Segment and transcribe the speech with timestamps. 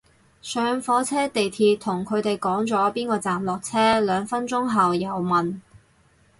[0.41, 5.61] 上火車地鐵同佢哋講咗邊個站落車，兩分鐘後又問